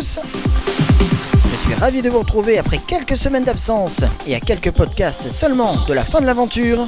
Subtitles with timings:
[0.00, 5.74] Je suis ravi de vous retrouver après quelques semaines d'absence et à quelques podcasts seulement
[5.88, 6.86] de la fin de l'aventure.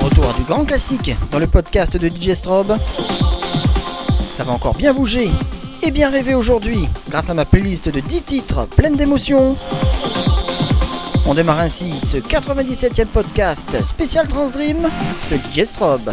[0.00, 2.76] Retour du grand classique dans le podcast de DJ Strobe.
[4.30, 5.28] Ça va encore bien bouger
[5.82, 9.56] et bien rêver aujourd'hui grâce à ma playlist de 10 titres pleine d'émotions.
[11.26, 14.88] On démarre ainsi ce 97e podcast spécial Transdream
[15.32, 16.12] de DJ Strobe.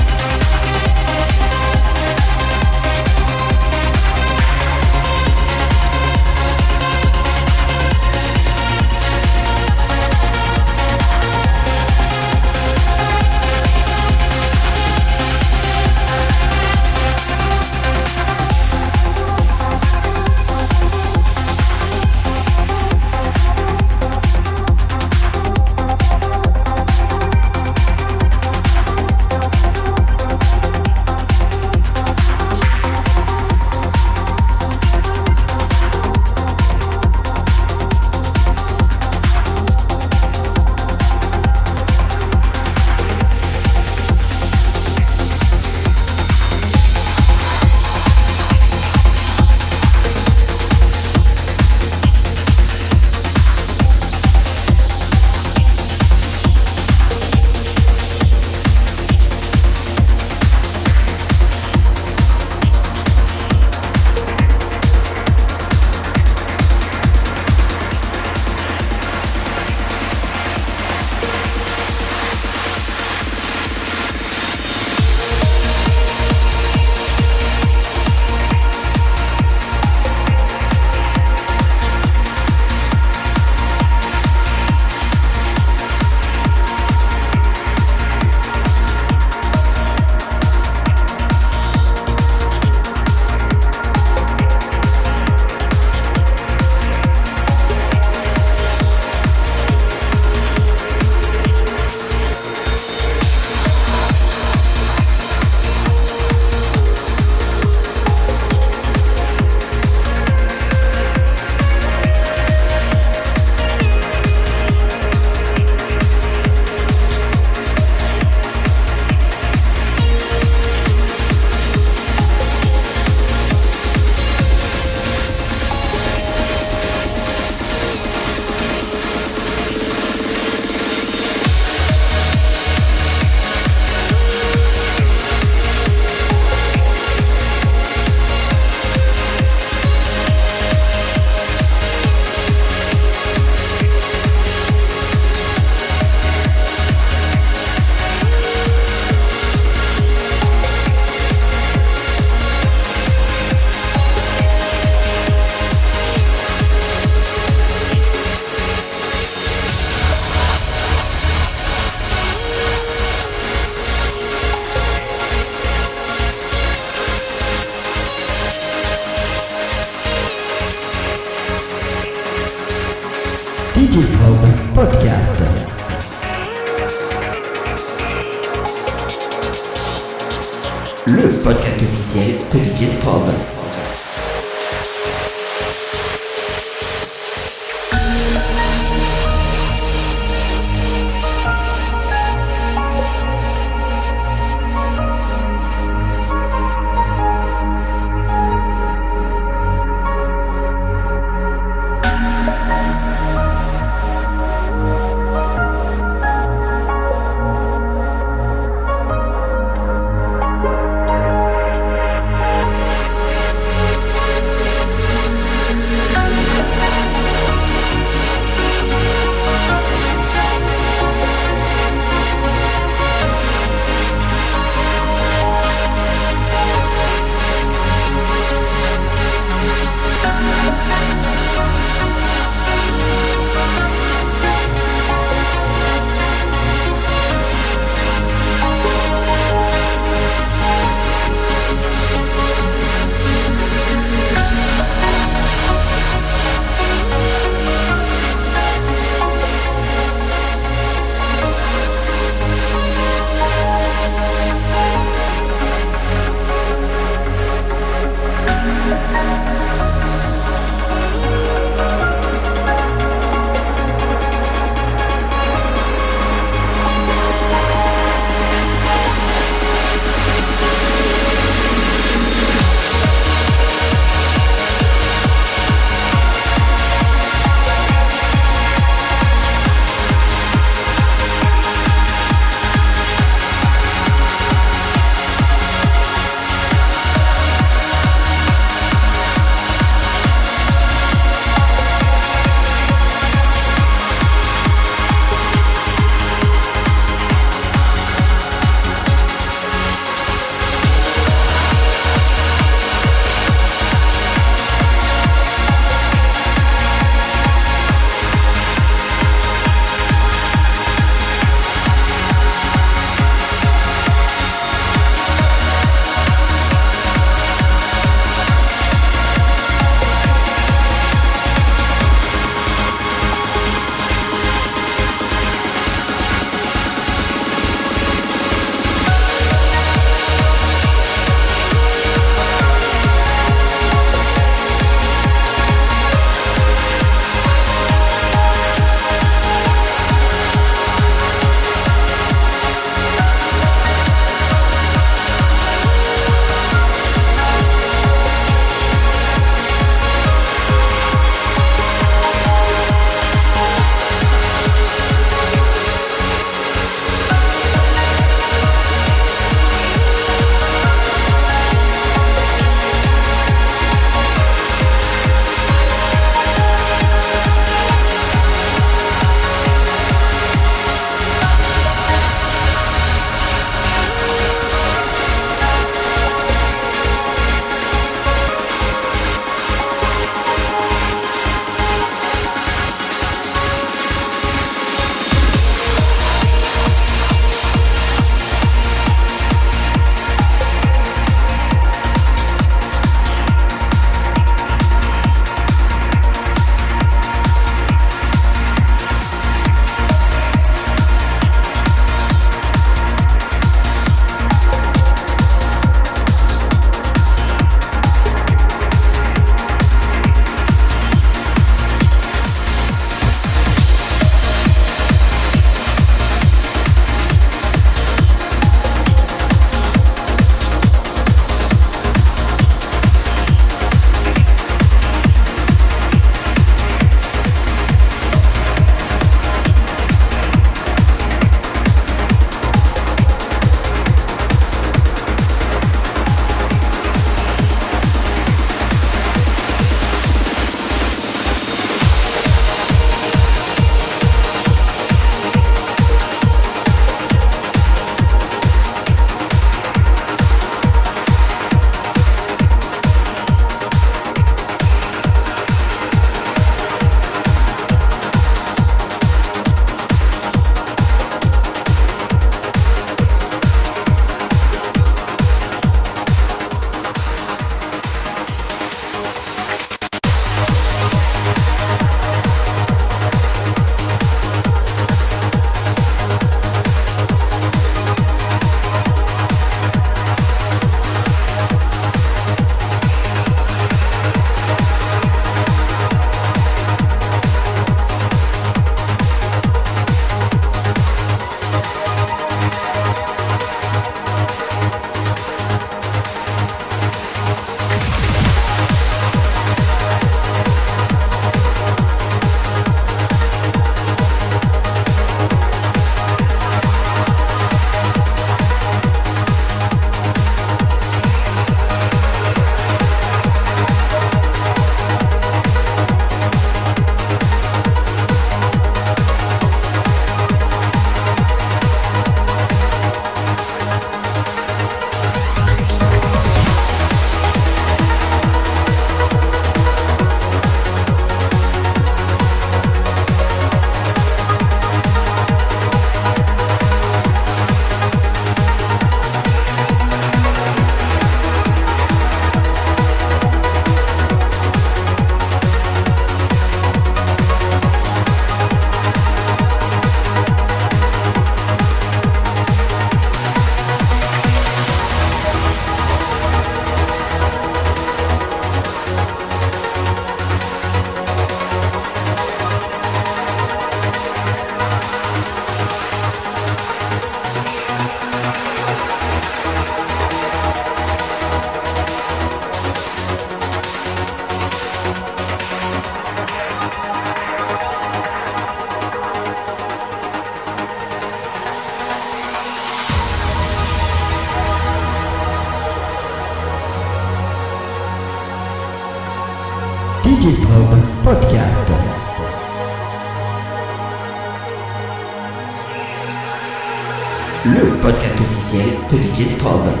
[599.61, 600.00] De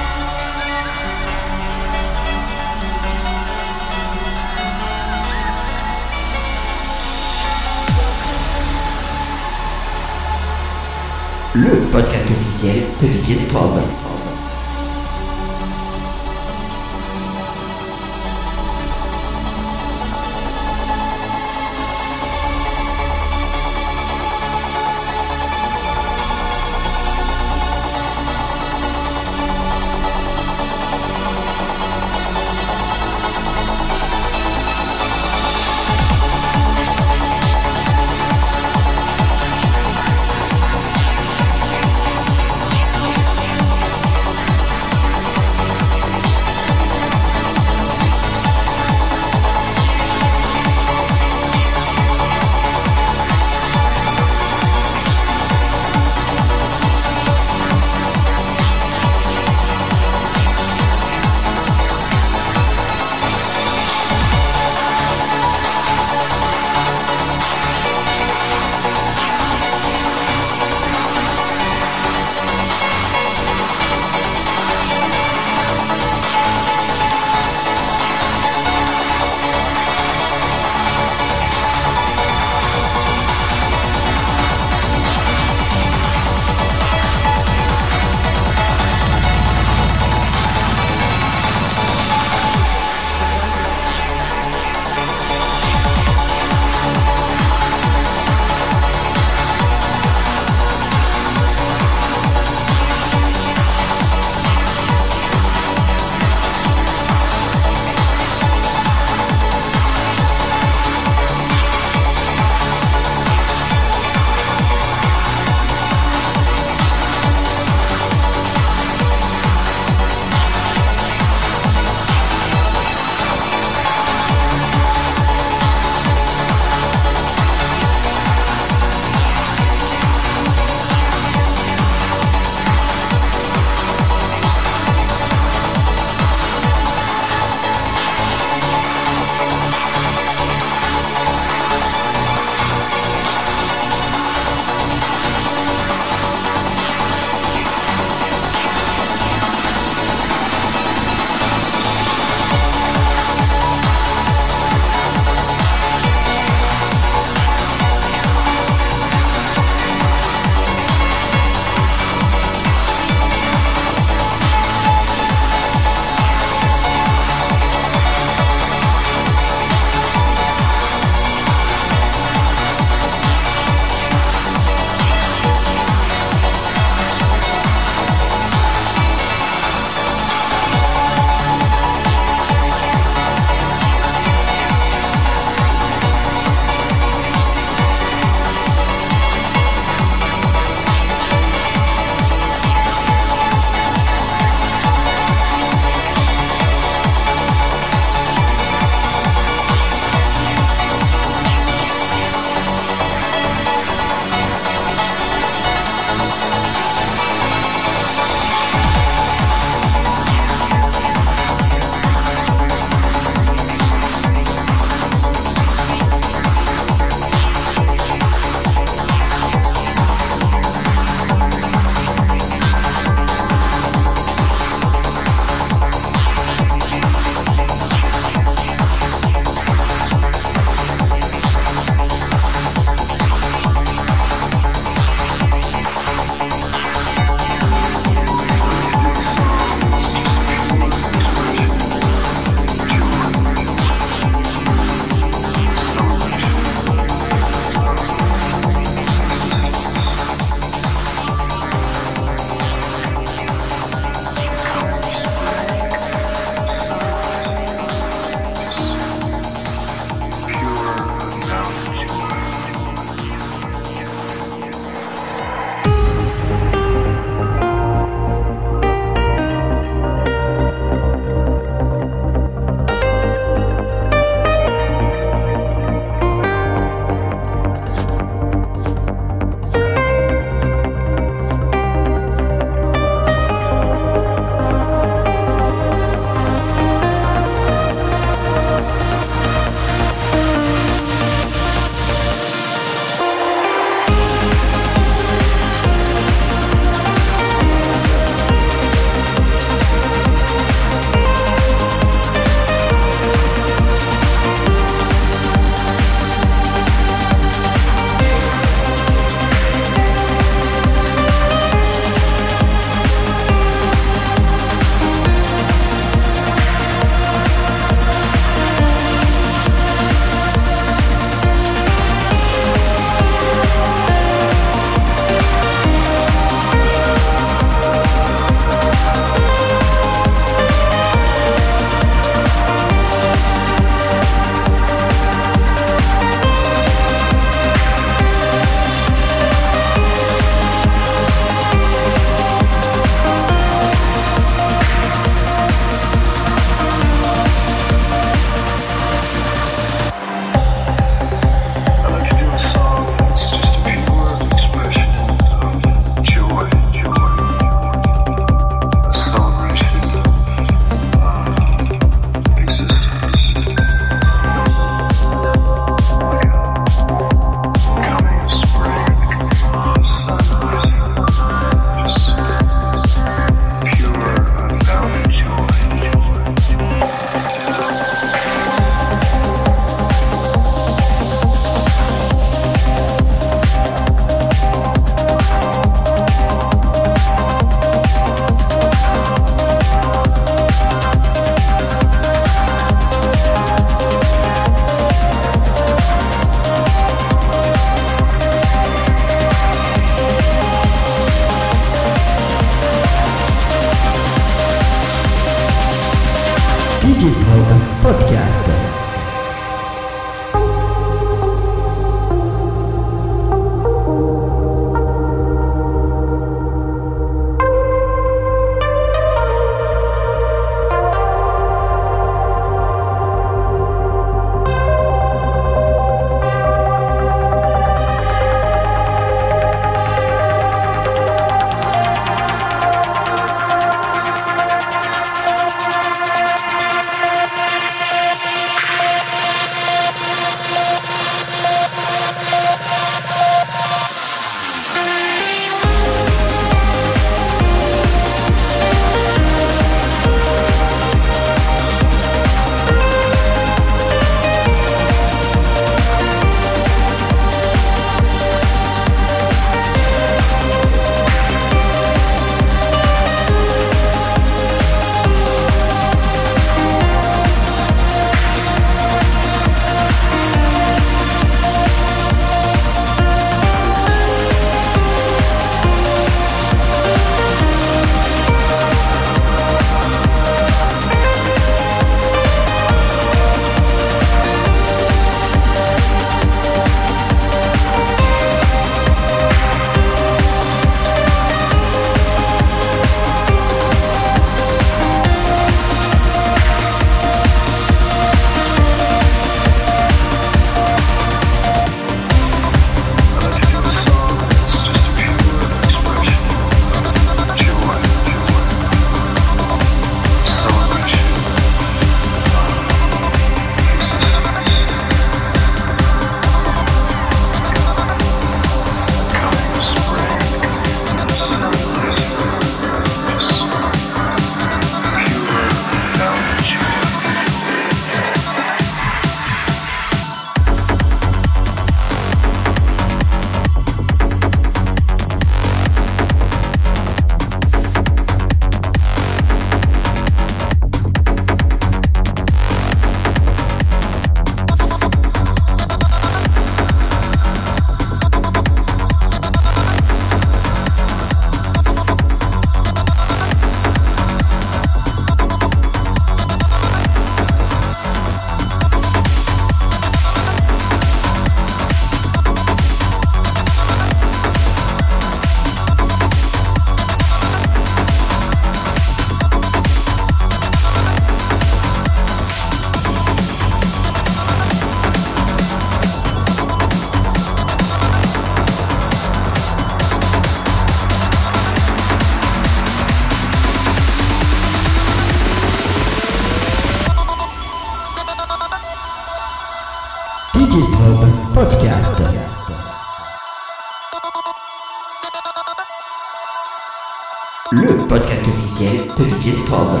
[599.21, 600.00] officiel de Digistrobe.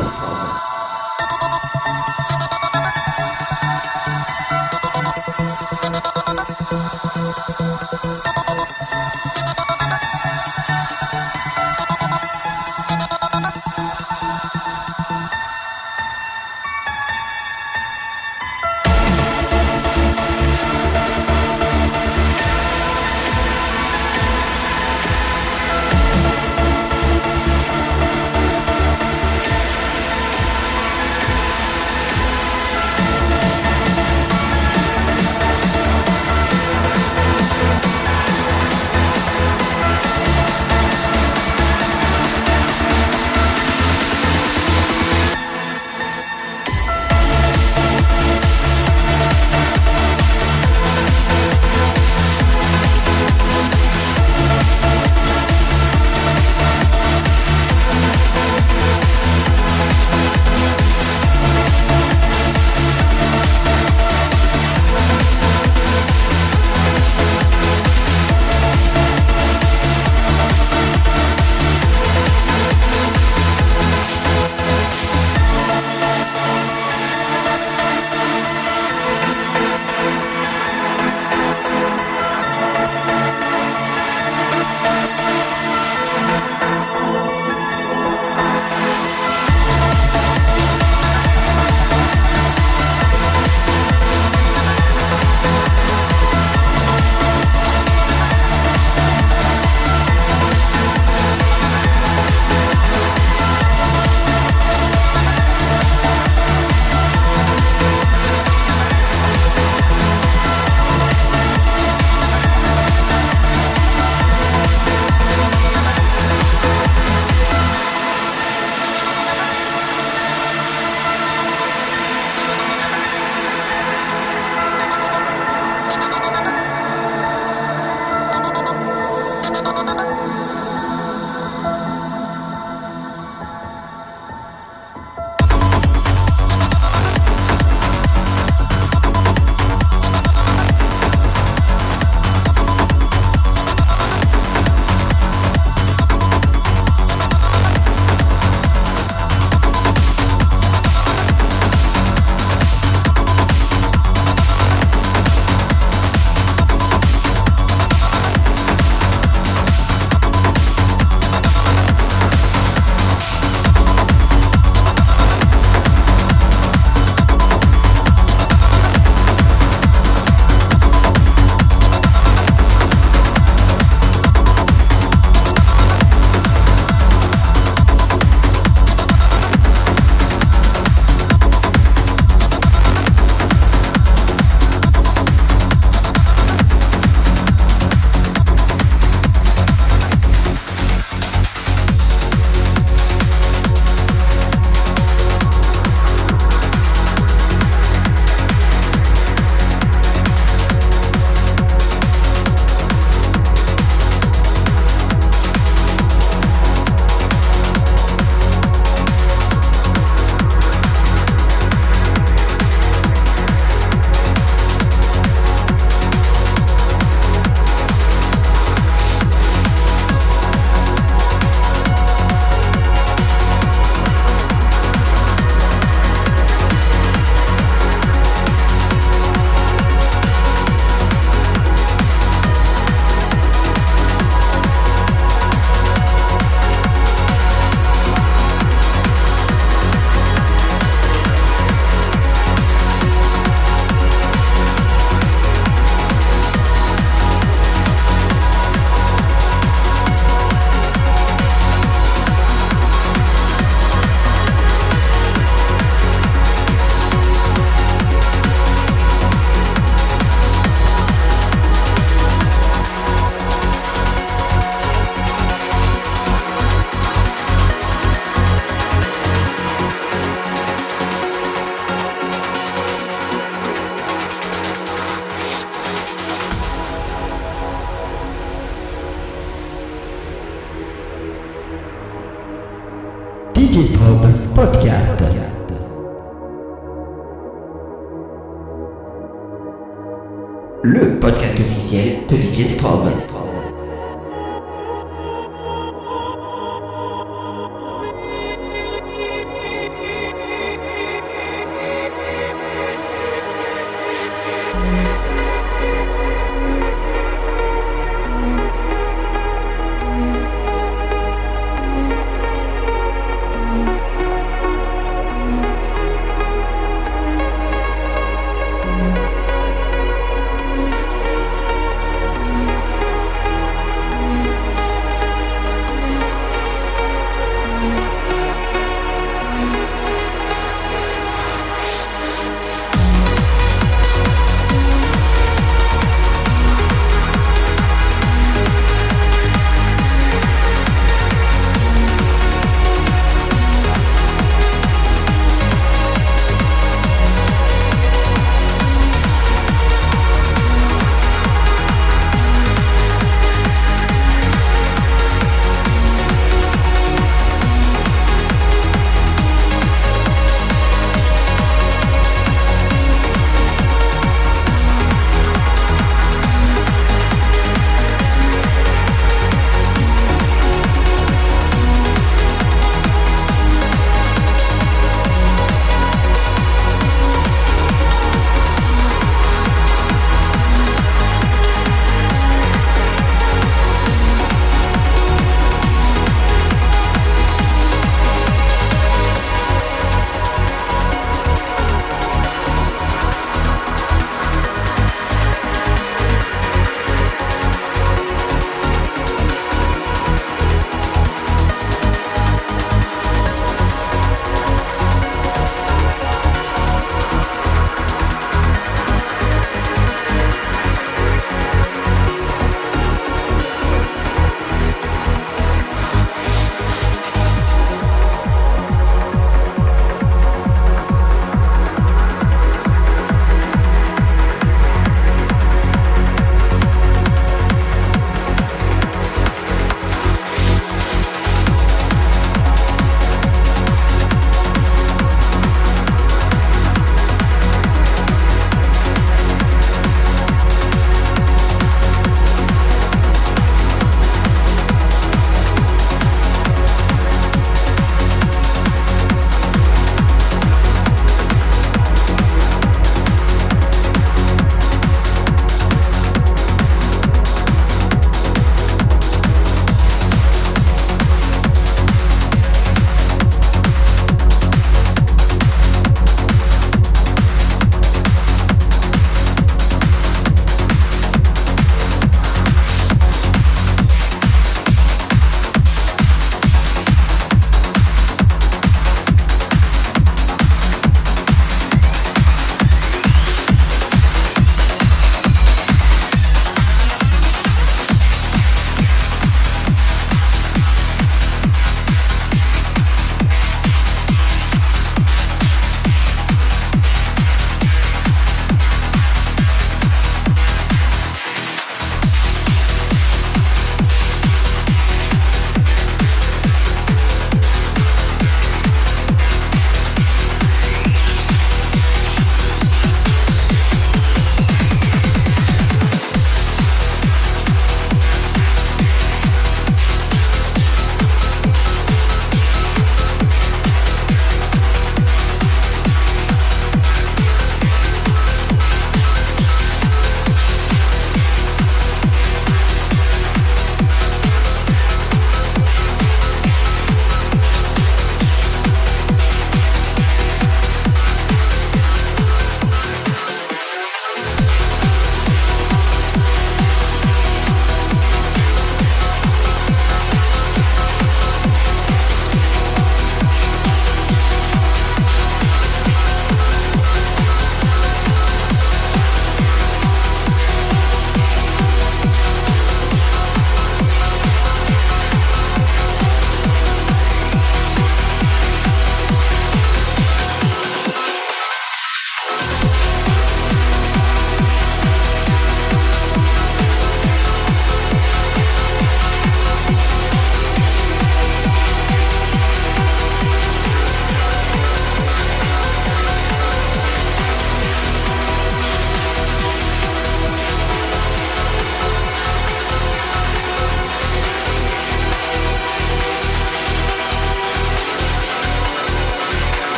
[292.63, 293.00] Officiel de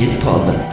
[0.00, 0.67] officiel de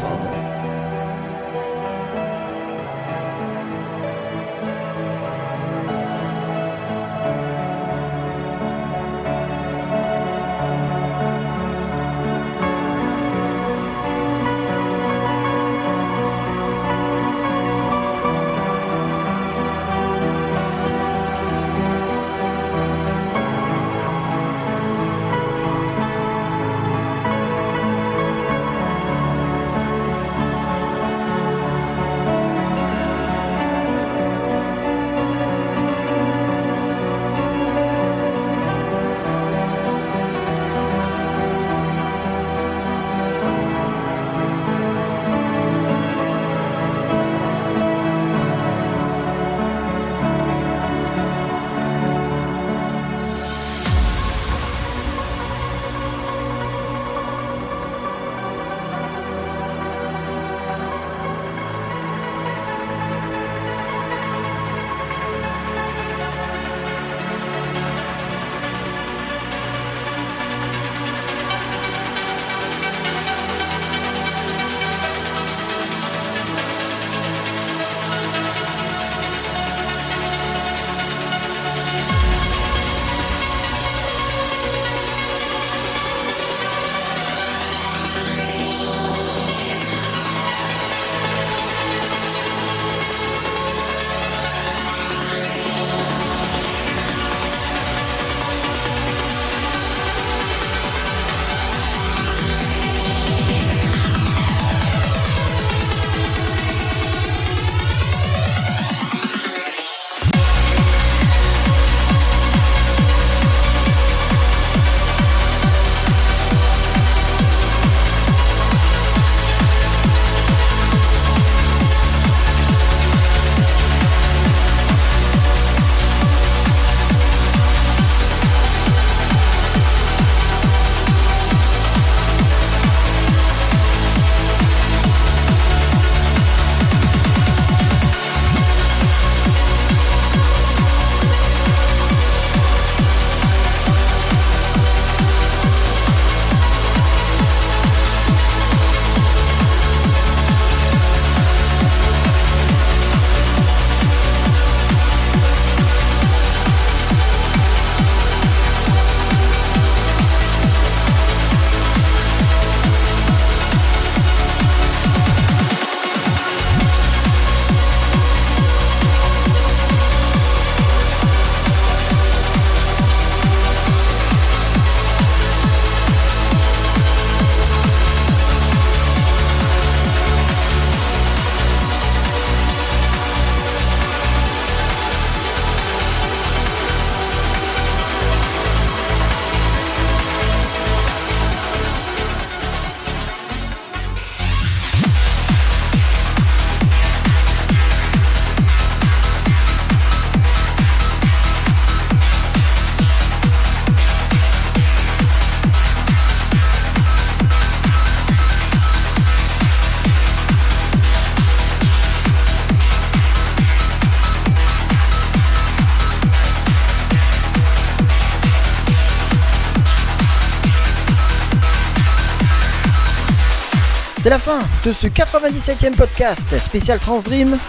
[224.26, 227.60] C'est la fin de ce 97e podcast spécial Transdream.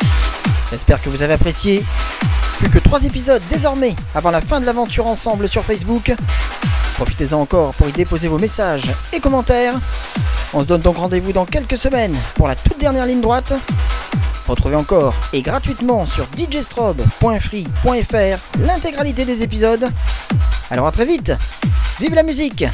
[0.70, 1.84] J'espère que vous avez apprécié.
[2.58, 6.14] Plus que 3 épisodes désormais avant la fin de l'aventure ensemble sur Facebook.
[6.94, 9.74] Profitez-en encore pour y déposer vos messages et commentaires.
[10.54, 13.52] On se donne donc rendez-vous dans quelques semaines pour la toute dernière ligne droite.
[14.48, 19.90] Retrouvez encore et gratuitement sur djstrobe.free.fr l'intégralité des épisodes.
[20.70, 21.34] Alors à très vite.
[22.00, 22.64] Vive la musique